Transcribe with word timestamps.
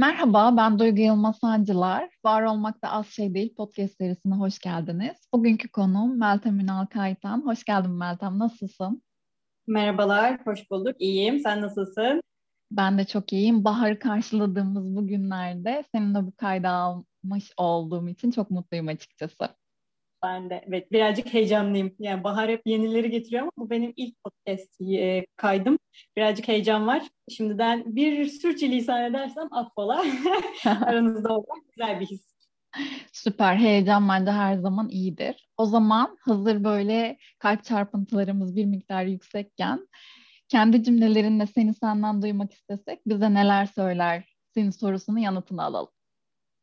Merhaba, 0.00 0.56
ben 0.56 0.78
Duygu 0.78 1.00
Yılmaz 1.00 1.38
Sancılar. 1.38 2.10
Var 2.24 2.42
Olmakta 2.42 2.88
Az 2.88 3.06
Şey 3.06 3.34
Değil 3.34 3.54
podcast 3.54 3.96
serisine 3.96 4.34
hoş 4.34 4.58
geldiniz. 4.58 5.16
Bugünkü 5.34 5.68
konuğum 5.68 6.18
Meltem 6.18 6.60
Ünal 6.60 6.86
Kaytan. 6.86 7.46
Hoş 7.46 7.64
geldin 7.64 7.90
Meltem, 7.90 8.38
nasılsın? 8.38 9.02
Merhabalar, 9.66 10.46
hoş 10.46 10.70
bulduk. 10.70 10.96
İyiyim, 10.98 11.40
sen 11.40 11.60
nasılsın? 11.62 12.22
Ben 12.70 12.98
de 12.98 13.04
çok 13.04 13.32
iyiyim. 13.32 13.64
Baharı 13.64 13.98
karşıladığımız 13.98 14.96
bu 14.96 15.06
günlerde 15.06 15.84
seninle 15.94 16.26
bu 16.26 16.32
kayda 16.36 16.70
almış 16.70 17.52
olduğum 17.56 18.08
için 18.08 18.30
çok 18.30 18.50
mutluyum 18.50 18.88
açıkçası. 18.88 19.48
Ben 20.22 20.50
de 20.50 20.64
evet 20.68 20.92
birazcık 20.92 21.34
heyecanlıyım. 21.34 21.94
Yani 21.98 22.24
Bahar 22.24 22.50
hep 22.50 22.62
yenileri 22.66 23.10
getiriyor 23.10 23.42
ama 23.42 23.50
bu 23.58 23.70
benim 23.70 23.92
ilk 23.96 24.14
podcast 24.24 24.80
e, 24.80 25.26
kaydım. 25.36 25.78
Birazcık 26.16 26.48
heyecan 26.48 26.86
var. 26.86 27.02
Şimdiden 27.28 27.96
bir 27.96 28.26
sürçülisan 28.26 29.04
edersem 29.04 29.48
affola. 29.52 30.04
Aranızda 30.64 31.28
olmak 31.28 31.72
güzel 31.76 32.00
bir 32.00 32.06
his. 32.06 32.30
Süper. 33.12 33.56
Heyecan 33.56 34.08
bence 34.08 34.30
her 34.30 34.54
zaman 34.54 34.88
iyidir. 34.88 35.48
O 35.56 35.66
zaman 35.66 36.16
hazır 36.20 36.64
böyle 36.64 37.18
kalp 37.38 37.64
çarpıntılarımız 37.64 38.56
bir 38.56 38.64
miktar 38.64 39.04
yüksekken 39.04 39.88
kendi 40.48 40.84
cümlelerinle 40.84 41.46
seni 41.46 41.74
senden 41.74 42.22
duymak 42.22 42.52
istesek 42.52 43.00
bize 43.06 43.34
neler 43.34 43.66
söyler 43.66 44.24
senin 44.54 44.70
sorusunun 44.70 45.18
yanıtını 45.18 45.62
alalım. 45.62 45.92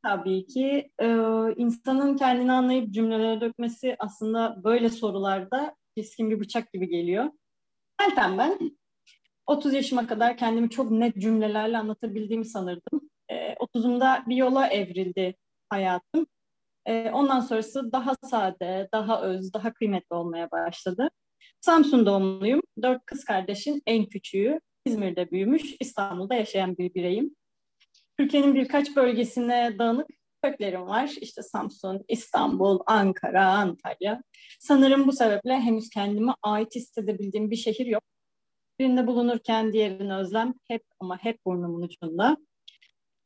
Tabii 0.04 0.46
ki 0.48 0.92
e, 1.02 1.08
insanın 1.56 2.18
kendini 2.18 2.52
anlayıp 2.52 2.94
cümlelere 2.94 3.42
dökmesi 3.42 3.96
aslında 4.00 4.64
böyle 4.64 4.90
sorularda 4.90 5.76
keskin 5.98 6.30
bir 6.30 6.40
bıçak 6.40 6.74
gibi 6.74 6.90
geliyor. 6.90 7.32
Meltem 8.00 8.38
ben 8.38 8.78
30 9.48 9.74
yaşıma 9.74 10.08
kadar 10.08 10.38
kendimi 10.38 10.70
çok 10.70 10.92
net 10.92 11.18
cümlelerle 11.18 11.78
anlatabildiğimi 11.78 12.46
sanırdım. 12.46 13.10
E, 13.30 13.54
30'umda 13.54 14.30
bir 14.30 14.36
yola 14.36 14.68
evrildi 14.68 15.36
hayatım. 15.70 16.28
E, 16.86 17.12
ondan 17.12 17.40
sonrası 17.40 17.92
daha 17.92 18.16
sade, 18.30 18.90
daha 18.94 19.22
öz, 19.22 19.54
daha 19.54 19.74
kıymetli 19.74 20.16
olmaya 20.16 20.52
başladı. 20.52 21.10
Samsun 21.62 22.06
doğumluyum. 22.06 22.62
Dört 22.82 23.06
kız 23.06 23.26
kardeşin 23.26 23.82
en 23.86 24.06
küçüğü. 24.06 24.60
İzmir'de 24.86 25.32
büyümüş, 25.32 25.76
İstanbul'da 25.80 26.36
yaşayan 26.36 26.78
bir 26.78 26.94
bireyim. 26.94 27.36
Türkiye'nin 28.20 28.56
birkaç 28.56 28.96
bölgesine 28.96 29.76
dağınık 29.80 30.08
köklerim 30.44 30.88
var. 30.88 31.12
İşte 31.22 31.42
Samsun, 31.42 32.06
İstanbul, 32.08 32.80
Ankara, 32.86 33.48
Antalya. 33.48 34.22
Sanırım 34.60 35.08
bu 35.08 35.12
sebeple 35.12 35.54
henüz 35.54 35.90
kendime 35.90 36.34
ait 36.44 36.76
hissedebildiğim 36.76 37.52
bir 37.52 37.56
şehir 37.56 37.86
yok. 37.86 38.04
Birinde 38.80 39.08
bulunurken 39.08 39.74
diğerini 39.74 40.16
özlem 40.16 40.54
hep 40.68 40.84
ama 41.00 41.18
hep 41.18 41.46
burnumun 41.46 41.82
ucunda. 41.82 42.38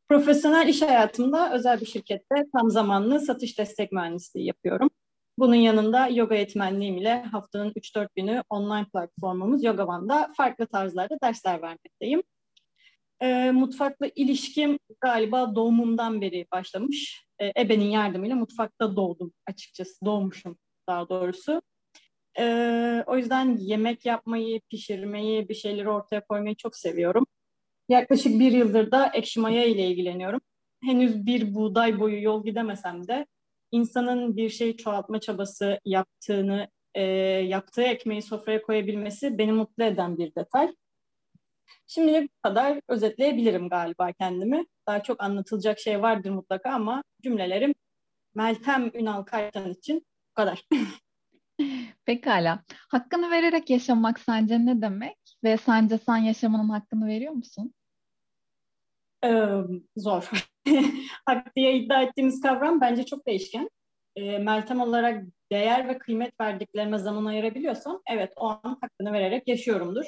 Profesyonel 0.09 0.67
iş 0.67 0.81
hayatımda 0.81 1.53
özel 1.53 1.81
bir 1.81 1.85
şirkette 1.85 2.35
tam 2.55 2.69
zamanlı 2.69 3.19
satış 3.19 3.59
destek 3.59 3.91
mühendisliği 3.91 4.47
yapıyorum. 4.47 4.89
Bunun 5.37 5.55
yanında 5.55 6.07
yoga 6.07 6.35
eğitmenliğim 6.35 6.97
ile 6.97 7.23
haftanın 7.23 7.71
3-4 7.71 8.07
günü 8.15 8.43
online 8.49 8.85
platformumuz 8.93 9.63
YogaVan'da 9.63 10.31
farklı 10.37 10.67
tarzlarda 10.67 11.17
dersler 11.23 11.61
vermekteyim 11.61 12.23
e, 13.21 13.51
mutfakla 13.51 14.09
ilişkim 14.15 14.79
galiba 15.01 15.55
doğumumdan 15.55 16.21
beri 16.21 16.45
başlamış. 16.51 17.25
E, 17.39 17.51
ebenin 17.61 17.89
yardımıyla 17.89 18.35
mutfakta 18.35 18.95
doğdum 18.95 19.33
açıkçası. 19.47 20.05
Doğmuşum 20.05 20.57
daha 20.87 21.09
doğrusu. 21.09 21.61
E, 22.39 23.03
o 23.07 23.17
yüzden 23.17 23.57
yemek 23.57 24.05
yapmayı, 24.05 24.61
pişirmeyi, 24.69 25.49
bir 25.49 25.53
şeyleri 25.53 25.89
ortaya 25.89 26.25
koymayı 26.25 26.55
çok 26.55 26.75
seviyorum. 26.75 27.25
Yaklaşık 27.89 28.39
bir 28.39 28.51
yıldır 28.51 28.91
da 28.91 29.11
ekşi 29.13 29.39
maya 29.39 29.65
ile 29.65 29.87
ilgileniyorum. 29.87 30.41
Henüz 30.83 31.25
bir 31.25 31.55
buğday 31.55 31.99
boyu 31.99 32.23
yol 32.23 32.45
gidemesem 32.45 33.07
de 33.07 33.25
insanın 33.71 34.37
bir 34.37 34.49
şeyi 34.49 34.77
çoğaltma 34.77 35.19
çabası 35.19 35.79
yaptığını, 35.85 36.67
e, 36.95 37.01
yaptığı 37.03 37.81
ekmeği 37.81 38.21
sofraya 38.21 38.61
koyabilmesi 38.61 39.37
beni 39.37 39.51
mutlu 39.51 39.83
eden 39.83 40.17
bir 40.17 40.35
detay. 40.35 40.75
Şimdilik 41.87 42.31
bu 42.31 42.49
kadar 42.49 42.81
özetleyebilirim 42.87 43.69
galiba 43.69 44.11
kendimi. 44.11 44.65
Daha 44.87 45.03
çok 45.03 45.23
anlatılacak 45.23 45.79
şey 45.79 46.01
vardır 46.01 46.29
mutlaka 46.29 46.69
ama 46.71 47.03
cümlelerim 47.23 47.73
Meltem 48.35 48.91
Ünal 48.93 49.23
Kaytan 49.23 49.69
için 49.69 50.05
bu 50.29 50.33
kadar. 50.33 50.65
Pekala. 52.05 52.63
Hakkını 52.89 53.31
vererek 53.31 53.69
yaşamak 53.69 54.19
sence 54.19 54.65
ne 54.65 54.81
demek? 54.81 55.17
Ve 55.43 55.57
sence 55.57 55.97
sen 55.97 56.17
yaşamanın 56.17 56.69
hakkını 56.69 57.07
veriyor 57.07 57.33
musun? 57.33 57.73
Ee, 59.23 59.45
zor. 59.97 60.29
Hak 61.25 61.55
diye 61.55 61.77
iddia 61.77 62.01
ettiğimiz 62.01 62.41
kavram 62.41 62.81
bence 62.81 63.05
çok 63.05 63.27
değişken. 63.27 63.69
Ee, 64.15 64.37
Meltem 64.37 64.81
olarak 64.81 65.23
değer 65.51 65.87
ve 65.87 65.97
kıymet 65.97 66.39
verdiklerime 66.41 66.97
zaman 66.97 67.25
ayırabiliyorsam 67.25 68.01
evet 68.09 68.33
o 68.35 68.47
an 68.47 68.77
hakkını 68.81 69.13
vererek 69.13 69.47
yaşıyorumdur. 69.47 70.05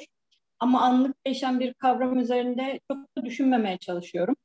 Ama 0.60 0.80
anlık 0.80 1.26
değişen 1.26 1.60
bir 1.60 1.74
kavram 1.74 2.18
üzerinde 2.18 2.80
çok 2.90 2.98
da 3.18 3.24
düşünmemeye 3.24 3.78
çalışıyorum. 3.78 4.36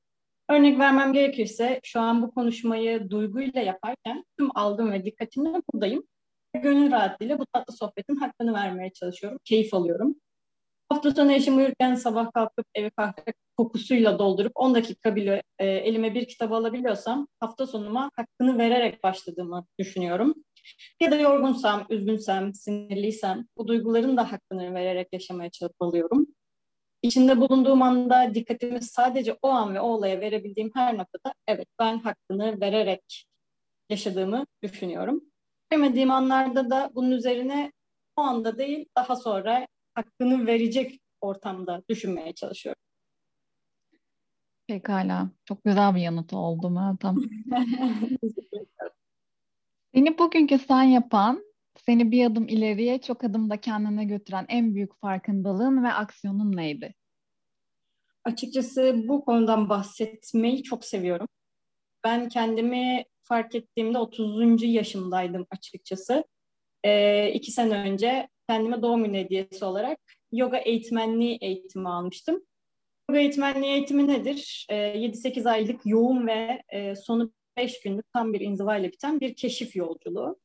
Örnek 0.49 0.79
vermem 0.79 1.13
gerekirse 1.13 1.79
şu 1.83 1.99
an 1.99 2.21
bu 2.21 2.31
konuşmayı 2.31 3.09
duyguyla 3.09 3.61
yaparken 3.61 4.23
tüm 4.37 4.57
algım 4.57 4.91
ve 4.91 5.05
dikkatimle 5.05 5.61
buradayım. 5.73 6.03
Gönül 6.53 6.91
rahatlığıyla 6.91 7.39
bu 7.39 7.45
tatlı 7.53 7.73
sohbetin 7.73 8.15
hakkını 8.15 8.53
vermeye 8.53 8.91
çalışıyorum. 8.93 9.39
Keyif 9.43 9.73
alıyorum. 9.73 10.15
Hafta 10.89 11.11
sonu 11.11 11.31
eşim 11.31 11.57
uyurken 11.57 11.95
sabah 11.95 12.31
kalkıp 12.31 12.65
evi 12.75 12.91
kahve 12.91 13.33
kokusuyla 13.59 14.19
doldurup 14.19 14.51
10 14.55 14.75
dakika 14.75 15.15
bile 15.15 15.43
e, 15.59 15.67
elime 15.67 16.13
bir 16.13 16.27
kitap 16.27 16.51
alabiliyorsam 16.51 17.27
hafta 17.39 17.67
sonuma 17.67 18.11
hakkını 18.15 18.57
vererek 18.57 19.03
başladığımı 19.03 19.65
düşünüyorum. 19.79 20.35
Ya 20.99 21.11
da 21.11 21.15
yorgunsam, 21.15 21.85
üzgünsem, 21.89 22.53
sinirliysem 22.53 23.45
bu 23.57 23.67
duyguların 23.67 24.17
da 24.17 24.31
hakkını 24.31 24.73
vererek 24.73 25.07
yaşamaya 25.13 25.49
çalışıyorum. 25.49 26.27
İçinde 27.01 27.41
bulunduğum 27.41 27.81
anda 27.81 28.33
dikkatimi 28.35 28.81
sadece 28.81 29.37
o 29.41 29.47
an 29.49 29.75
ve 29.75 29.81
o 29.81 29.87
olaya 29.87 30.21
verebildiğim 30.21 30.71
her 30.75 30.97
noktada 30.97 31.33
evet 31.47 31.67
ben 31.79 31.99
hakkını 31.99 32.61
vererek 32.61 33.25
yaşadığımı 33.89 34.45
düşünüyorum. 34.63 35.21
Veremediğim 35.71 36.11
anlarda 36.11 36.69
da 36.69 36.91
bunun 36.95 37.11
üzerine 37.11 37.71
o 38.15 38.21
anda 38.21 38.57
değil 38.57 38.85
daha 38.97 39.15
sonra 39.15 39.67
hakkını 39.93 40.47
verecek 40.47 40.99
ortamda 41.21 41.83
düşünmeye 41.89 42.33
çalışıyorum. 42.33 42.88
Pekala. 44.69 45.29
Çok 45.45 45.63
güzel 45.63 45.95
bir 45.95 46.01
yanıt 46.01 46.33
oldu 46.33 46.69
Meltem. 46.69 47.15
Seni 49.93 50.17
bugünkü 50.17 50.59
sen 50.59 50.83
yapan, 50.83 51.43
seni 51.85 52.11
bir 52.11 52.25
adım 52.25 52.47
ileriye, 52.47 53.01
çok 53.01 53.23
adımda 53.23 53.61
kendine 53.61 54.05
götüren 54.05 54.45
en 54.49 54.75
büyük 54.75 54.95
farkındalığın 55.01 55.83
ve 55.83 55.93
aksiyonun 55.93 56.55
neydi? 56.55 56.93
Açıkçası 58.23 58.95
bu 59.07 59.25
konudan 59.25 59.69
bahsetmeyi 59.69 60.63
çok 60.63 60.85
seviyorum. 60.85 61.27
Ben 62.03 62.29
kendimi 62.29 63.03
fark 63.21 63.55
ettiğimde 63.55 63.97
30. 63.97 64.67
yaşımdaydım 64.67 65.47
açıkçası. 65.51 66.23
Ee, 66.83 67.31
iki 67.33 67.51
sene 67.51 67.73
önce 67.73 68.27
kendime 68.49 68.81
doğum 68.81 69.03
günü 69.03 69.17
hediyesi 69.17 69.65
olarak 69.65 69.99
yoga 70.31 70.57
eğitmenliği 70.57 71.37
eğitimi 71.41 71.89
almıştım. 71.89 72.43
Eğitmenliği 73.15 73.73
eğitimi 73.73 74.07
nedir? 74.07 74.65
Ee, 74.69 74.75
7-8 74.75 75.49
aylık 75.49 75.81
yoğun 75.85 76.27
ve 76.27 76.61
e, 76.69 76.95
sonu 76.95 77.31
5 77.57 77.81
günlük 77.81 78.13
tam 78.13 78.33
bir 78.33 78.41
inzivayla 78.41 78.91
biten 78.91 79.19
bir 79.19 79.35
keşif 79.35 79.75
yolculuğu. 79.75 80.39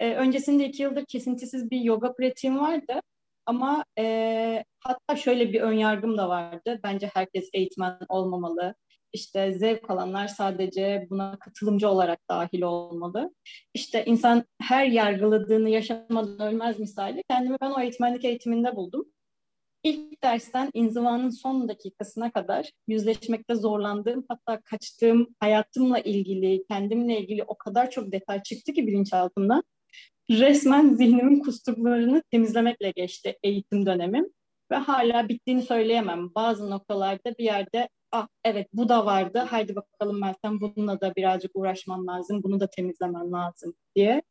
E, 0.00 0.14
öncesinde 0.14 0.68
iki 0.68 0.82
yıldır 0.82 1.04
kesintisiz 1.04 1.70
bir 1.70 1.80
yoga 1.80 2.12
pratiğim 2.12 2.58
vardı. 2.58 3.00
Ama 3.46 3.84
e, 3.98 4.64
hatta 4.80 5.16
şöyle 5.16 5.52
bir 5.52 5.60
ön 5.60 5.72
yargım 5.72 6.18
da 6.18 6.28
vardı. 6.28 6.80
Bence 6.84 7.10
herkes 7.14 7.50
eğitmen 7.52 7.98
olmamalı. 8.08 8.74
İşte 9.12 9.52
zevk 9.52 9.90
alanlar 9.90 10.28
sadece 10.28 11.06
buna 11.10 11.38
katılımcı 11.38 11.88
olarak 11.88 12.18
dahil 12.30 12.62
olmalı. 12.62 13.34
İşte 13.74 14.04
insan 14.04 14.44
her 14.62 14.86
yargıladığını 14.86 15.70
yaşamadan 15.70 16.40
ölmez 16.40 16.78
misali. 16.78 17.22
Kendimi 17.30 17.56
ben 17.60 17.70
o 17.70 17.80
eğitmenlik 17.80 18.24
eğitiminde 18.24 18.76
buldum. 18.76 19.13
İlk 19.84 20.22
dersten 20.22 20.70
inzivanın 20.74 21.30
son 21.30 21.68
dakikasına 21.68 22.32
kadar 22.32 22.70
yüzleşmekte 22.88 23.54
zorlandığım 23.54 24.24
hatta 24.28 24.60
kaçtığım 24.60 25.28
hayatımla 25.40 25.98
ilgili, 25.98 26.64
kendimle 26.70 27.20
ilgili 27.20 27.42
o 27.42 27.58
kadar 27.58 27.90
çok 27.90 28.12
detay 28.12 28.42
çıktı 28.42 28.72
ki 28.72 28.86
bilinçaltımdan. 28.86 29.62
Resmen 30.30 30.94
zihnimin 30.94 31.40
kustuklarını 31.40 32.22
temizlemekle 32.30 32.90
geçti 32.90 33.38
eğitim 33.42 33.86
dönemim. 33.86 34.28
Ve 34.70 34.76
hala 34.76 35.28
bittiğini 35.28 35.62
söyleyemem. 35.62 36.34
Bazı 36.34 36.70
noktalarda 36.70 37.34
bir 37.38 37.44
yerde 37.44 37.88
ah 38.12 38.28
evet 38.44 38.68
bu 38.72 38.88
da 38.88 39.06
vardı. 39.06 39.38
Haydi 39.38 39.76
bakalım 39.76 40.20
Meltem 40.20 40.60
bununla 40.60 41.00
da 41.00 41.12
birazcık 41.16 41.50
uğraşman 41.54 42.06
lazım. 42.06 42.42
Bunu 42.42 42.60
da 42.60 42.70
temizlemen 42.70 43.32
lazım 43.32 43.74
diye. 43.96 44.22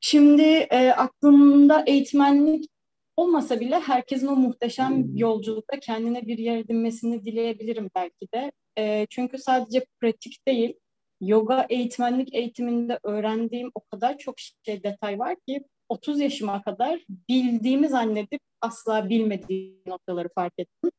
Şimdi 0.00 0.42
e, 0.70 0.90
aklımda 0.90 1.84
eğitmenlik 1.86 2.73
olmasa 3.16 3.60
bile 3.60 3.80
herkesin 3.80 4.26
o 4.26 4.36
muhteşem 4.36 5.16
yolculukta 5.16 5.80
kendine 5.80 6.26
bir 6.26 6.38
yer 6.38 6.56
edinmesini 6.56 7.24
dileyebilirim 7.24 7.90
belki 7.96 8.28
de. 8.34 8.52
E, 8.78 9.06
çünkü 9.10 9.38
sadece 9.38 9.84
pratik 10.00 10.48
değil, 10.48 10.74
yoga 11.20 11.66
eğitmenlik 11.70 12.34
eğitiminde 12.34 12.98
öğrendiğim 13.02 13.70
o 13.74 13.80
kadar 13.80 14.18
çok 14.18 14.34
şey 14.38 14.82
detay 14.82 15.18
var 15.18 15.36
ki 15.48 15.64
30 15.88 16.20
yaşıma 16.20 16.62
kadar 16.62 17.00
bildiğimi 17.08 17.88
zannedip 17.88 18.40
asla 18.60 19.08
bilmediğim 19.08 19.82
noktaları 19.86 20.28
fark 20.34 20.52
ettim. 20.58 20.90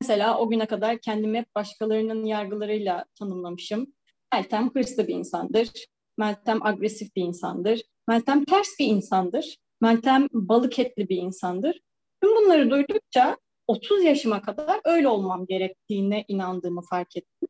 Mesela 0.00 0.38
o 0.38 0.50
güne 0.50 0.66
kadar 0.66 0.98
kendimi 0.98 1.44
başkalarının 1.56 2.24
yargılarıyla 2.24 3.04
tanımlamışım. 3.18 3.86
Meltem 4.32 4.70
hırslı 4.74 5.08
bir 5.08 5.14
insandır. 5.14 5.70
Meltem 6.18 6.66
agresif 6.66 7.16
bir 7.16 7.22
insandır. 7.22 7.82
Meltem 8.08 8.44
ters 8.44 8.68
bir 8.80 8.86
insandır. 8.86 9.56
Meltem 9.84 10.28
balık 10.32 10.78
etli 10.78 11.08
bir 11.08 11.16
insandır. 11.16 11.80
Tüm 12.22 12.36
bunları 12.36 12.70
duydukça 12.70 13.36
30 13.66 14.04
yaşıma 14.04 14.42
kadar 14.42 14.80
öyle 14.84 15.08
olmam 15.08 15.46
gerektiğine 15.46 16.24
inandığımı 16.28 16.82
fark 16.90 17.16
ettim. 17.16 17.48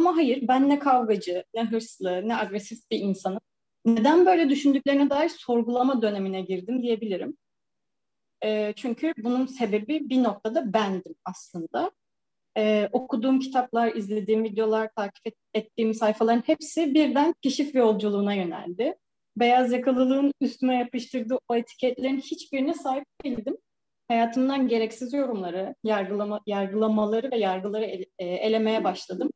Ama 0.00 0.16
hayır 0.16 0.48
ben 0.48 0.68
ne 0.68 0.78
kavgacı, 0.78 1.44
ne 1.54 1.64
hırslı, 1.64 2.28
ne 2.28 2.36
agresif 2.36 2.78
bir 2.90 2.98
insanım. 2.98 3.40
Neden 3.84 4.26
böyle 4.26 4.50
düşündüklerine 4.50 5.10
dair 5.10 5.28
sorgulama 5.28 6.02
dönemine 6.02 6.40
girdim 6.40 6.82
diyebilirim. 6.82 7.36
E, 8.44 8.72
çünkü 8.76 9.12
bunun 9.18 9.46
sebebi 9.46 10.08
bir 10.10 10.22
noktada 10.22 10.72
bendim 10.72 11.14
aslında. 11.24 11.90
E, 12.56 12.88
okuduğum 12.92 13.40
kitaplar, 13.40 13.94
izlediğim 13.94 14.44
videolar, 14.44 14.90
takip 14.96 15.26
et, 15.26 15.34
ettiğim 15.54 15.94
sayfaların 15.94 16.42
hepsi 16.46 16.94
birden 16.94 17.34
keşif 17.42 17.74
yolculuğuna 17.74 18.34
yöneldi. 18.34 18.94
Beyaz 19.36 19.72
yakalılığın 19.72 20.32
üstüme 20.40 20.76
yapıştırdığı 20.76 21.38
o 21.48 21.56
etiketlerin 21.56 22.20
hiçbirine 22.20 22.74
sahip 22.74 23.04
değildim. 23.24 23.56
Hayatımdan 24.08 24.68
gereksiz 24.68 25.12
yorumları, 25.12 25.74
yargılama, 25.84 26.40
yargılamaları 26.46 27.30
ve 27.30 27.38
yargıları 27.38 27.84
ele, 27.84 28.06
e, 28.18 28.26
elemeye 28.26 28.84
başladım. 28.84 29.30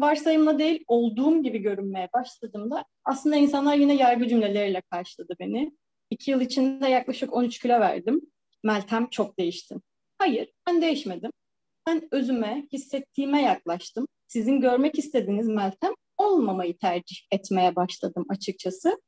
Varsayımla 0.00 0.58
değil, 0.58 0.84
olduğum 0.86 1.42
gibi 1.42 1.58
görünmeye 1.58 2.08
başladığımda 2.14 2.84
aslında 3.04 3.36
insanlar 3.36 3.74
yine 3.74 3.94
yargı 3.94 4.28
cümleleriyle 4.28 4.82
karşıladı 4.90 5.34
beni. 5.40 5.72
İki 6.10 6.30
yıl 6.30 6.40
içinde 6.40 6.88
yaklaşık 6.88 7.32
13 7.32 7.58
kilo 7.58 7.80
verdim. 7.80 8.20
Meltem 8.64 9.08
çok 9.10 9.38
değiştin. 9.38 9.82
Hayır, 10.18 10.52
ben 10.68 10.82
değişmedim. 10.82 11.30
Ben 11.86 12.08
özüme, 12.10 12.66
hissettiğime 12.72 13.42
yaklaştım. 13.42 14.06
Sizin 14.28 14.60
görmek 14.60 14.98
istediğiniz 14.98 15.48
Meltem 15.48 15.92
olmamayı 16.18 16.78
tercih 16.78 17.16
etmeye 17.30 17.76
başladım 17.76 18.26
açıkçası. 18.28 19.00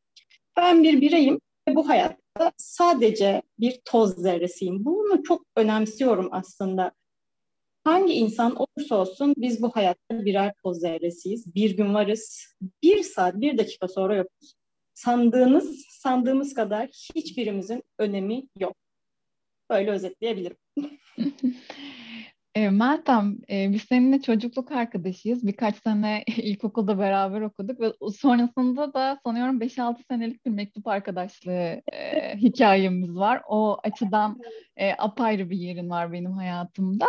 Ben 0.58 0.82
bir 0.82 1.00
bireyim 1.00 1.40
ve 1.69 1.75
bu 1.75 1.88
hayatta 1.88 2.52
sadece 2.56 3.43
bir 3.60 3.81
toz 3.84 4.14
zerresiyim. 4.14 4.84
Bunu 4.84 5.22
çok 5.22 5.43
önemsiyorum 5.56 6.28
aslında. 6.31 6.93
Hangi 7.84 8.12
insan 8.12 8.56
olursa 8.56 8.96
olsun 8.96 9.34
biz 9.37 9.62
bu 9.62 9.70
hayatta 9.70 10.25
birer 10.25 10.55
toz 10.62 10.81
zerresiyiz. 10.81 11.55
Bir 11.55 11.76
gün 11.76 11.94
varız, 11.94 12.55
bir 12.82 13.02
saat, 13.02 13.40
bir 13.40 13.58
dakika 13.58 13.88
sonra 13.88 14.16
yokuz. 14.16 14.55
Sandığınız, 14.94 15.84
sandığımız 15.90 16.55
kadar 16.55 16.88
hiçbirimizin 17.14 17.82
önemi 17.99 18.43
yok. 18.58 18.76
Böyle 19.70 19.90
özetleyebilirim. 19.90 20.56
E, 22.58 22.70
Meltem, 22.70 23.38
e, 23.50 23.72
biz 23.72 23.82
seninle 23.82 24.22
çocukluk 24.22 24.72
arkadaşıyız. 24.72 25.46
Birkaç 25.46 25.76
sene 25.76 26.25
ilkokulda 26.37 26.99
beraber 26.99 27.40
okuduk 27.40 27.81
ve 27.81 27.93
sonrasında 28.12 28.94
da 28.94 29.20
sanıyorum 29.26 29.60
5-6 29.60 29.96
senelik 30.10 30.46
bir 30.46 30.50
mektup 30.50 30.87
arkadaşlığı 30.87 31.82
e, 31.93 32.37
hikayemiz 32.37 33.14
var. 33.14 33.43
O 33.49 33.78
açıdan 33.82 34.40
e, 34.76 34.93
apayrı 34.93 35.50
bir 35.50 35.56
yerin 35.56 35.90
var 35.90 36.12
benim 36.12 36.32
hayatımda. 36.32 37.06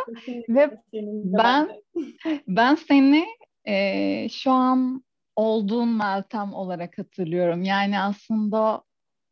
ve 0.49 0.77
ben 1.23 1.69
ben 2.47 2.75
seni 2.75 3.25
e, 3.67 4.29
şu 4.29 4.51
an 4.51 5.03
olduğun 5.35 5.89
Meltem 5.97 6.53
olarak 6.53 6.97
hatırlıyorum. 6.97 7.63
Yani 7.63 7.99
aslında 7.99 8.83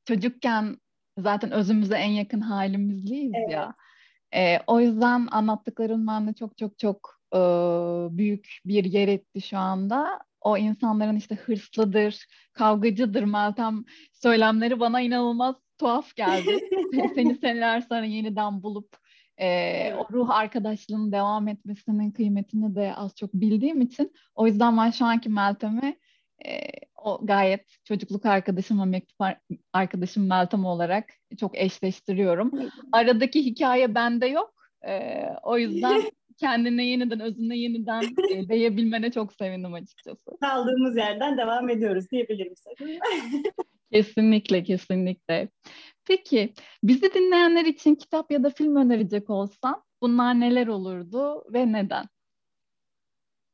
çocukken 0.06 0.78
zaten 1.18 1.52
özümüze 1.52 1.96
en 1.96 2.12
yakın 2.12 2.42
halimizliyiz 2.42 3.32
evet. 3.36 3.52
ya. 3.52 3.76
E, 4.38 4.60
o 4.68 4.80
yüzden 4.80 5.28
anlattıkların 5.32 6.08
bende 6.08 6.34
çok 6.34 6.58
çok 6.58 6.80
çok 6.80 7.20
e, 7.34 7.38
büyük 8.18 8.60
bir 8.66 8.84
yer 8.84 9.08
etti 9.08 9.42
şu 9.42 9.58
anda. 9.58 10.20
O 10.42 10.58
insanların 10.58 11.16
işte 11.16 11.36
hırslıdır, 11.36 12.26
kavgacıdır 12.54 13.24
Meltem 13.24 13.86
söylemleri 14.14 14.80
bana 14.80 15.02
inanılmaz 15.02 15.56
tuhaf 15.78 16.16
geldi. 16.16 16.60
Seni 17.16 17.36
seneler 17.36 17.82
sonra 17.82 18.06
yeniden 18.06 18.64
bulup 18.64 18.98
e, 19.38 19.94
o 19.94 20.08
ruh 20.12 20.30
arkadaşlığının 20.30 21.12
devam 21.12 21.48
etmesinin 21.48 22.12
kıymetini 22.12 22.76
de 22.76 22.96
az 22.96 23.16
çok 23.16 23.34
bildiğim 23.34 23.82
için 23.82 24.14
o 24.36 24.48
yüzden 24.48 24.78
ben 24.78 24.92
şu 24.92 25.06
anki 25.06 25.30
Meltem'i 25.30 25.98
e, 26.46 26.60
o 26.98 27.20
gayet 27.24 27.66
çocukluk 27.84 28.26
arkadaşım 28.26 28.82
ve 28.82 28.86
mektup 28.86 29.18
arkadaşım 29.74 30.28
Meltem 30.28 30.66
olarak 30.66 31.06
çok 31.40 31.58
eşleştiriyorum. 31.58 32.52
Aradaki 32.92 33.46
hikaye 33.46 33.96
bende 33.96 34.28
yok. 34.28 34.54
E, 34.88 35.24
o 35.44 35.58
yüzden 35.58 36.02
kendine 36.38 36.86
yeniden, 36.86 37.20
özüne 37.20 37.58
yeniden 37.58 38.04
e, 38.32 38.50
değebilmene 38.50 39.12
çok 39.12 39.34
sevindim 39.34 39.74
açıkçası. 39.74 40.38
Kaldığımız 40.42 40.98
yerden 40.98 41.38
devam 41.38 41.70
ediyoruz 41.70 42.12
diyebilirim 42.12 42.54
kesinlikle, 43.92 44.64
kesinlikle. 44.64 45.50
Peki, 46.06 46.54
bizi 46.84 47.14
dinleyenler 47.14 47.66
için 47.66 47.96
kitap 47.96 48.32
ya 48.32 48.44
da 48.44 48.50
film 48.50 48.76
önerecek 48.76 49.30
olsan 49.30 49.84
bunlar 50.02 50.40
neler 50.40 50.68
olurdu 50.68 51.44
ve 51.54 51.72
neden? 51.72 52.06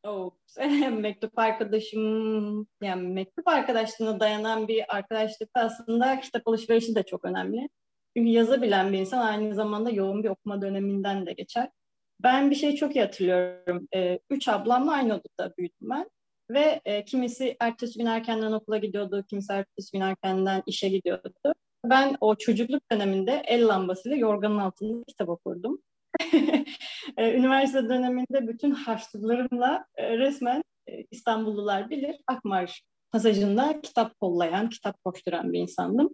Oh, 0.03 0.31
mektup 0.91 1.39
arkadaşım, 1.39 2.67
yani 2.81 3.07
mektup 3.07 3.47
arkadaşlığına 3.47 4.19
dayanan 4.19 4.67
bir 4.67 4.95
arkadaşlık 4.95 5.49
aslında 5.53 6.19
kitap 6.19 6.47
alışverişi 6.47 6.95
de 6.95 7.03
çok 7.03 7.25
önemli. 7.25 7.69
Çünkü 8.17 8.29
yazabilen 8.29 8.93
bir 8.93 8.99
insan 8.99 9.25
aynı 9.25 9.55
zamanda 9.55 9.89
yoğun 9.89 10.23
bir 10.23 10.29
okuma 10.29 10.61
döneminden 10.61 11.25
de 11.25 11.33
geçer. 11.33 11.69
Ben 12.23 12.51
bir 12.51 12.55
şey 12.55 12.75
çok 12.75 12.95
iyi 12.95 13.01
hatırlıyorum. 13.01 13.87
Ee, 13.95 14.19
üç 14.29 14.47
ablamla 14.47 14.91
aynı 14.91 15.13
odada 15.13 15.53
büyüdüm 15.57 15.89
ben. 15.89 16.09
Ve 16.49 16.81
e, 16.85 17.05
kimisi 17.05 17.57
ertesi 17.59 17.99
gün 17.99 18.05
erkenden 18.05 18.51
okula 18.51 18.77
gidiyordu, 18.77 19.25
kimisi 19.29 19.53
ertesi 19.53 19.91
gün 19.91 20.01
erkenden 20.01 20.63
işe 20.65 20.89
gidiyordu. 20.89 21.33
Ben 21.85 22.17
o 22.21 22.35
çocukluk 22.35 22.91
döneminde 22.91 23.41
el 23.45 23.67
lambasıyla 23.67 24.17
yorganın 24.17 24.57
altında 24.57 25.03
kitap 25.07 25.29
okurdum. 25.29 25.79
Ee, 27.17 27.33
üniversite 27.37 27.89
döneminde 27.89 28.47
bütün 28.47 28.71
harçlıklarımla 28.71 29.85
e, 29.95 30.17
resmen 30.17 30.63
e, 30.87 31.03
İstanbullular 31.11 31.89
bilir 31.89 32.15
Akmar 32.27 32.81
pasajında 33.11 33.81
kitap 33.81 34.19
kollayan, 34.19 34.69
kitap 34.69 35.03
koşturan 35.03 35.53
bir 35.53 35.59
insandım. 35.59 36.09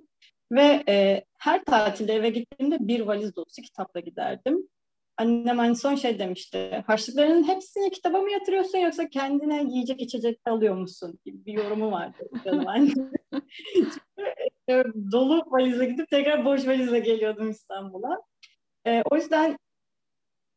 Ve 0.51 0.83
e, 0.89 1.25
her 1.39 1.65
tatilde 1.65 2.13
eve 2.13 2.29
gittiğimde 2.29 2.87
bir 2.87 2.99
valiz 2.99 3.35
dolusu 3.35 3.61
kitapla 3.61 3.99
giderdim. 3.99 4.67
Annem 5.17 5.57
hani 5.57 5.75
son 5.75 5.95
şey 5.95 6.19
demişti. 6.19 6.83
Harçlıklarının 6.87 7.47
hepsini 7.47 7.91
kitaba 7.91 8.21
mı 8.21 8.31
yatırıyorsun 8.31 8.77
yoksa 8.77 9.09
kendine 9.09 9.63
yiyecek 9.63 10.01
içecek 10.01 10.39
alıyor 10.45 10.75
musun 10.75 11.19
gibi 11.25 11.45
bir 11.45 11.53
yorumu 11.53 11.91
vardı 11.91 12.29
e, 14.69 14.83
dolu 15.11 15.43
valizle 15.47 15.85
gidip 15.85 16.09
tekrar 16.09 16.45
boş 16.45 16.67
valizle 16.67 16.99
geliyordum 16.99 17.49
İstanbul'a. 17.49 18.21
E, 18.87 19.03
o 19.11 19.15
yüzden 19.15 19.57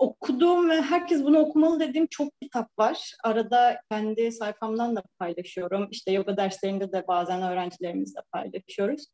okuduğum 0.02 0.71
ve 0.71 0.82
herkes 0.82 1.25
bunu 1.25 1.38
okumalı 1.38 1.80
dediğim 1.80 2.06
çok 2.06 2.40
kitap 2.40 2.78
var. 2.78 3.12
Arada 3.25 3.80
kendi 3.90 4.32
sayfamdan 4.32 4.97
da 4.97 5.02
paylaşıyorum. 5.18 5.88
İşte 5.90 6.12
yoga 6.12 6.37
derslerinde 6.37 6.92
de 6.92 7.04
bazen 7.09 7.42
öğrencilerimizle 7.42 8.21
paylaşıyoruz. 8.32 9.06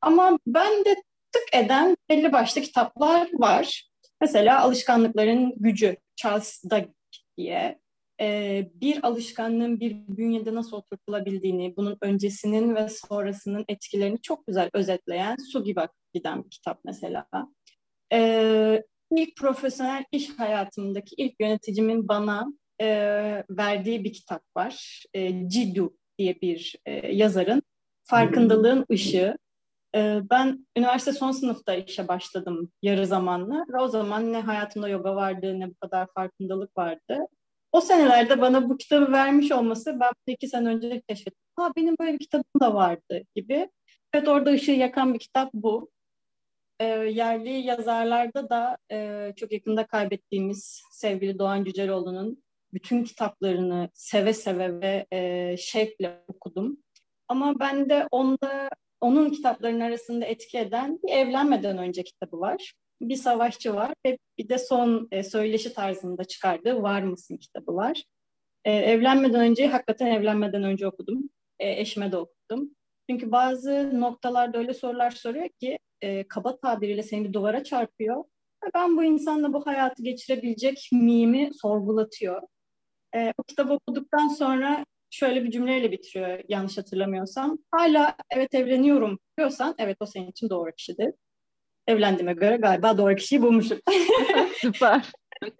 Ama 0.00 0.38
ben 0.46 0.84
de 0.84 0.94
tık 1.32 1.64
eden 1.64 1.96
belli 2.08 2.32
başlı 2.32 2.60
kitaplar 2.60 3.28
var. 3.32 3.88
Mesela 4.20 4.60
Alışkanlıkların 4.60 5.54
Gücü, 5.56 5.96
Charles 6.16 6.62
Duhigg 6.70 6.88
diye. 7.36 7.78
Ee, 8.20 8.70
bir 8.74 9.06
alışkanlığın 9.06 9.80
bir 9.80 9.96
bünyede 10.08 10.54
nasıl 10.54 10.76
oturtulabildiğini, 10.76 11.76
bunun 11.76 11.98
öncesinin 12.00 12.74
ve 12.74 12.88
sonrasının 12.88 13.64
etkilerini 13.68 14.22
çok 14.22 14.46
güzel 14.46 14.70
özetleyen 14.72 15.36
su 15.52 15.64
gibi 15.64 15.80
giden 16.14 16.44
bir 16.44 16.50
kitap 16.50 16.80
mesela. 16.84 17.26
Ee, 18.12 18.82
ilk 19.10 19.36
profesyonel 19.36 20.04
iş 20.12 20.38
hayatımdaki 20.38 21.14
ilk 21.18 21.40
yöneticimin 21.40 22.08
bana 22.08 22.46
e, 22.80 22.86
verdiği 23.50 24.04
bir 24.04 24.12
kitap 24.12 24.42
var. 24.56 25.04
E, 25.14 25.48
Cidu 25.48 25.96
diye 26.18 26.40
bir 26.40 26.76
e, 26.86 26.92
yazarın 27.12 27.62
Farkındalığın 28.04 28.84
Işığı. 28.88 29.36
E, 29.94 30.20
ben 30.30 30.66
üniversite 30.76 31.12
son 31.12 31.32
sınıfta 31.32 31.74
işe 31.74 32.08
başladım 32.08 32.72
yarı 32.82 33.06
zamanlı 33.06 33.64
ve 33.72 33.78
o 33.80 33.88
zaman 33.88 34.32
ne 34.32 34.40
hayatımda 34.40 34.88
yoga 34.88 35.16
vardı 35.16 35.60
ne 35.60 35.70
bu 35.70 35.74
kadar 35.74 36.08
farkındalık 36.14 36.76
vardı. 36.76 37.18
O 37.72 37.80
senelerde 37.80 38.40
bana 38.40 38.68
bu 38.68 38.76
kitabı 38.76 39.12
vermiş 39.12 39.52
olması 39.52 40.00
ben 40.00 40.10
iki 40.26 40.48
sene 40.48 40.68
önce 40.68 41.02
keşfettim. 41.08 41.44
Ha 41.56 41.72
benim 41.76 41.96
böyle 42.00 42.12
bir 42.12 42.18
kitabım 42.18 42.60
da 42.60 42.74
vardı 42.74 43.22
gibi. 43.34 43.70
Evet 44.14 44.28
orada 44.28 44.50
ışığı 44.50 44.70
yakan 44.72 45.14
bir 45.14 45.18
kitap 45.18 45.50
bu 45.54 45.90
e, 46.80 46.84
yerli 46.86 47.50
yazarlarda 47.50 48.50
da 48.50 48.76
e, 48.92 49.32
çok 49.36 49.52
yakında 49.52 49.86
kaybettiğimiz 49.86 50.82
sevgili 50.92 51.38
Doğan 51.38 51.64
Cüceloğlu'nun 51.64 52.44
bütün 52.72 53.04
kitaplarını 53.04 53.90
seve 53.94 54.32
seve 54.32 54.80
ve 54.80 55.06
e, 55.12 55.56
şevkle 55.56 56.24
okudum. 56.28 56.78
Ama 57.28 57.60
ben 57.60 57.90
de 57.90 58.08
onda 58.10 58.70
onun 59.00 59.30
kitaplarının 59.30 59.80
arasında 59.80 60.24
etki 60.24 60.58
eden 60.58 60.98
bir 61.02 61.12
evlenmeden 61.12 61.78
önce 61.78 62.02
kitabı 62.04 62.40
var. 62.40 62.74
Bir 63.00 63.16
savaşçı 63.16 63.74
var 63.74 63.92
ve 64.06 64.18
bir 64.38 64.48
de 64.48 64.58
son 64.58 65.08
e, 65.12 65.22
söyleşi 65.22 65.74
tarzında 65.74 66.24
çıkardığı 66.24 66.82
Var 66.82 67.02
mısın 67.02 67.36
kitabı 67.36 67.74
var. 67.74 68.04
E, 68.64 68.72
evlenmeden 68.72 69.40
önce 69.40 69.66
hakikaten 69.66 70.06
evlenmeden 70.06 70.64
önce 70.64 70.86
okudum. 70.86 71.30
E, 71.58 71.80
eşime 71.80 72.12
de 72.12 72.16
okudum. 72.16 72.70
Çünkü 73.10 73.32
bazı 73.32 74.00
noktalarda 74.00 74.58
öyle 74.58 74.74
sorular 74.74 75.10
soruyor 75.10 75.48
ki 75.48 75.78
e, 76.00 76.28
kaba 76.28 76.56
tabiriyle 76.56 77.02
seni 77.02 77.24
bir 77.28 77.32
duvara 77.32 77.64
çarpıyor. 77.64 78.24
Ben 78.74 78.96
bu 78.96 79.04
insanla 79.04 79.52
bu 79.52 79.66
hayatı 79.66 80.02
geçirebilecek 80.02 80.88
miyimi 80.92 81.50
sorgulatıyor. 81.62 82.42
E, 83.14 83.32
o 83.38 83.42
kitabı 83.42 83.72
okuduktan 83.72 84.28
sonra 84.28 84.84
şöyle 85.10 85.44
bir 85.44 85.50
cümleyle 85.50 85.92
bitiriyor 85.92 86.40
yanlış 86.48 86.78
hatırlamıyorsam. 86.78 87.58
Hala 87.70 88.16
evet 88.30 88.54
evleniyorum 88.54 89.18
diyorsan 89.38 89.74
evet 89.78 89.96
o 90.00 90.06
senin 90.06 90.30
için 90.30 90.50
doğru 90.50 90.72
kişidir. 90.72 91.14
Evlendiğime 91.86 92.32
göre 92.32 92.56
galiba 92.56 92.98
doğru 92.98 93.14
kişiyi 93.14 93.42
bulmuşum. 93.42 93.78
Süper. 94.60 95.12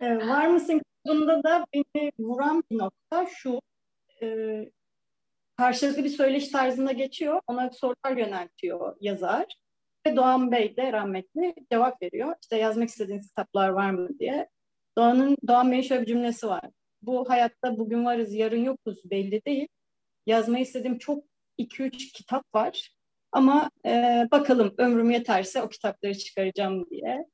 e, 0.00 0.16
var 0.16 0.46
mısın 0.46 0.82
Bunda 1.06 1.42
da 1.42 1.66
beni 1.74 2.12
vuran 2.18 2.64
bir 2.70 2.78
nokta 2.78 3.26
şu. 3.26 3.60
E, 4.22 4.26
karşılıklı 5.56 6.04
bir 6.04 6.08
söyleşi 6.08 6.52
tarzında 6.52 6.92
geçiyor. 6.92 7.40
Ona 7.46 7.70
sorular 7.70 8.16
yöneltiyor 8.16 8.96
yazar. 9.00 9.56
Ve 10.06 10.16
Doğan 10.16 10.52
Bey 10.52 10.76
de 10.76 10.92
rahmetli 10.92 11.54
cevap 11.72 12.02
veriyor. 12.02 12.34
İşte 12.42 12.56
yazmak 12.56 12.88
istediğiniz 12.88 13.28
kitaplar 13.28 13.68
var 13.68 13.90
mı 13.90 14.08
diye. 14.18 14.48
Doğan'ın 14.98 15.36
Doğan 15.48 15.70
Bey'in 15.70 15.82
şöyle 15.82 16.02
bir 16.02 16.06
cümlesi 16.06 16.46
var. 16.46 16.70
Bu 17.02 17.30
hayatta 17.30 17.78
bugün 17.78 18.04
varız, 18.04 18.34
yarın 18.34 18.64
yokuz 18.64 19.10
belli 19.10 19.44
değil. 19.44 19.68
Yazmayı 20.26 20.62
istediğim 20.62 20.98
çok 20.98 21.24
2-3 21.58 21.90
kitap 22.12 22.54
var. 22.54 22.90
Ama 23.32 23.70
e, 23.86 23.90
bakalım 24.30 24.74
ömrüm 24.78 25.10
yeterse 25.10 25.62
o 25.62 25.68
kitapları 25.68 26.18
çıkaracağım 26.18 26.90
diye. 26.90 27.26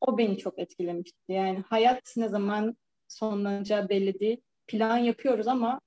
O 0.00 0.18
beni 0.18 0.38
çok 0.38 0.58
etkilemişti. 0.58 1.18
Yani 1.28 1.64
hayat 1.68 2.14
ne 2.16 2.28
zaman 2.28 2.76
sonlanacağı 3.08 3.88
belli 3.88 4.20
değil. 4.20 4.40
Plan 4.66 4.96
yapıyoruz 4.96 5.48
ama 5.48 5.80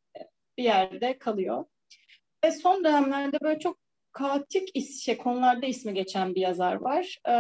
bir 0.57 0.63
yerde 0.63 1.17
kalıyor. 1.17 1.65
Ve 2.43 2.51
son 2.51 2.83
dönemlerde 2.83 3.38
böyle 3.41 3.59
çok 3.59 3.77
kaotik 4.12 4.91
şey, 5.01 5.17
konularda 5.17 5.65
ismi 5.65 5.93
geçen 5.93 6.35
bir 6.35 6.41
yazar 6.41 6.75
var. 6.75 7.19
Ee, 7.25 7.31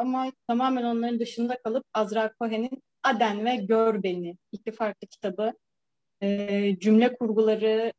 ama 0.00 0.32
tamamen 0.48 0.84
onların 0.84 1.20
dışında 1.20 1.58
kalıp 1.62 1.84
Azra 1.94 2.32
Cohen'in 2.40 2.82
Aden 3.02 3.44
ve 3.44 3.56
Gör 3.56 4.02
Beni 4.02 4.36
iki 4.52 4.72
farklı 4.72 5.08
kitabı. 5.08 5.52
Ee, 6.22 6.76
cümle 6.80 7.16
kurguları 7.16 7.92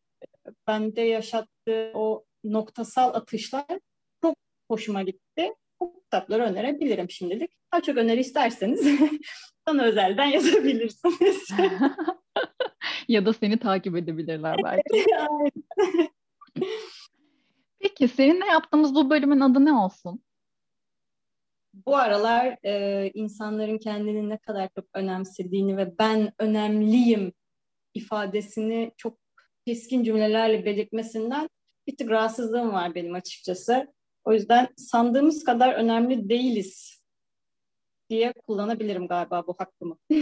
bende 0.68 1.02
yaşattığı 1.02 1.92
o 1.94 2.24
noktasal 2.44 3.14
atışlar 3.14 3.66
çok 4.24 4.36
hoşuma 4.72 5.04
gitti. 5.04 5.54
Bu 5.82 6.02
kitapları 6.04 6.44
önerebilirim 6.44 7.10
şimdilik. 7.10 7.52
Daha 7.74 7.82
çok 7.82 7.98
öneri 7.98 8.20
isterseniz 8.20 8.88
bana 9.68 9.84
özelden 9.84 10.26
yazabilirsiniz. 10.26 11.50
ya 13.08 13.26
da 13.26 13.34
seni 13.34 13.58
takip 13.58 13.96
edebilirler 13.96 14.58
belki. 14.64 15.06
Peki 18.02 18.14
seninle 18.14 18.46
yaptığımız 18.46 18.96
bu 18.96 19.10
bölümün 19.10 19.40
adı 19.40 19.66
ne 19.66 19.74
olsun? 19.74 20.24
Bu 21.74 21.96
aralar 21.98 22.58
e, 22.64 23.12
insanların 23.14 23.78
kendini 23.78 24.30
ne 24.30 24.38
kadar 24.38 24.70
çok 24.76 24.86
önemsediğini 24.94 25.78
ve 25.78 25.98
ben 26.00 26.34
önemliyim 26.40 27.34
ifadesini 27.94 28.92
çok 28.98 29.18
keskin 29.68 30.04
cümlelerle 30.04 30.66
belirtmesinden 30.66 31.50
bir 31.88 31.98
tık 31.98 32.10
rahatsızlığım 32.10 32.74
var 32.74 32.96
benim 32.96 33.14
açıkçası. 33.14 33.94
O 34.24 34.34
yüzden 34.34 34.68
sandığımız 34.78 35.44
kadar 35.44 35.74
önemli 35.74 36.30
değiliz 36.30 37.04
diye 38.10 38.34
kullanabilirim 38.48 39.08
galiba 39.08 39.48
bu 39.48 39.56
hakkımı. 39.58 39.98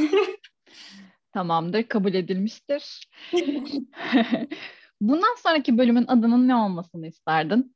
Tamamdır, 1.34 1.84
kabul 1.84 2.14
edilmiştir. 2.14 3.10
Bundan 5.02 5.36
sonraki 5.44 5.78
bölümün 5.78 6.06
adının 6.08 6.48
ne 6.48 6.56
olmasını 6.56 7.08
isterdin? 7.08 7.76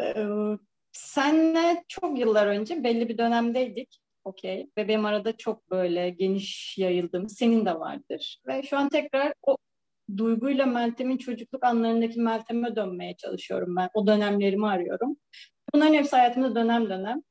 Ee, 0.00 0.26
senle 0.92 1.84
çok 1.88 2.18
yıllar 2.18 2.46
önce 2.46 2.84
belli 2.84 3.08
bir 3.08 3.18
dönemdeydik. 3.18 3.98
Okey. 4.24 4.70
Ve 4.78 4.88
benim 4.88 5.04
arada 5.04 5.36
çok 5.36 5.70
böyle 5.70 6.10
geniş 6.10 6.78
yayıldım. 6.78 7.28
Senin 7.28 7.66
de 7.66 7.80
vardır. 7.80 8.40
Ve 8.46 8.62
şu 8.62 8.78
an 8.78 8.88
tekrar 8.88 9.34
o 9.46 9.56
duyguyla 10.16 10.66
Meltem'in 10.66 11.18
çocukluk 11.18 11.64
anlarındaki 11.64 12.20
Meltem'e 12.20 12.76
dönmeye 12.76 13.16
çalışıyorum 13.16 13.76
ben. 13.76 13.88
O 13.94 14.06
dönemlerimi 14.06 14.66
arıyorum. 14.68 15.16
Bunların 15.74 15.94
hepsi 15.94 16.16
hayatımda 16.16 16.54
dönem 16.54 16.90
dönem. 16.90 17.22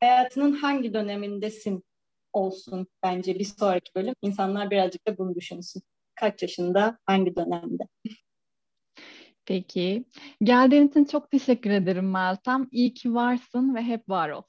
Hayatının 0.00 0.52
hangi 0.52 0.94
dönemindesin 0.94 1.84
olsun 2.32 2.86
bence 3.02 3.38
bir 3.38 3.44
sonraki 3.44 3.94
bölüm. 3.96 4.14
İnsanlar 4.22 4.70
birazcık 4.70 5.06
da 5.06 5.18
bunu 5.18 5.34
düşünsün. 5.34 5.82
Kaç 6.14 6.42
yaşında, 6.42 6.98
hangi 7.06 7.36
dönemde? 7.36 7.82
Peki. 9.46 10.04
Geldiğin 10.42 10.88
için 10.88 11.04
çok 11.04 11.30
teşekkür 11.30 11.70
ederim 11.70 12.10
Meltem. 12.10 12.68
İyi 12.70 12.94
ki 12.94 13.14
varsın 13.14 13.74
ve 13.74 13.82
hep 13.82 14.08
var 14.08 14.30
ol. 14.30 14.42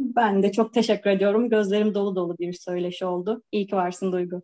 Ben 0.00 0.42
de 0.42 0.52
çok 0.52 0.74
teşekkür 0.74 1.10
ediyorum. 1.10 1.50
Gözlerim 1.50 1.94
dolu 1.94 2.16
dolu 2.16 2.38
bir 2.38 2.52
söyleşi 2.52 3.06
oldu. 3.06 3.42
İyi 3.52 3.66
ki 3.66 3.76
varsın 3.76 4.12
Duygu. 4.12 4.36